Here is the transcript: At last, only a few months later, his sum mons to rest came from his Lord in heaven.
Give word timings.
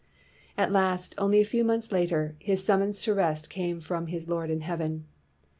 At 0.57 0.71
last, 0.71 1.13
only 1.19 1.41
a 1.41 1.45
few 1.45 1.63
months 1.63 1.91
later, 1.91 2.35
his 2.39 2.63
sum 2.63 2.79
mons 2.79 3.03
to 3.03 3.13
rest 3.13 3.51
came 3.51 3.79
from 3.79 4.07
his 4.07 4.27
Lord 4.27 4.49
in 4.49 4.61
heaven. 4.61 5.05